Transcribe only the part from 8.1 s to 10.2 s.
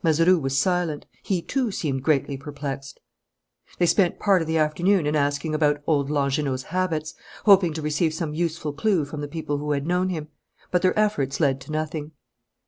some useful clue from the people who had known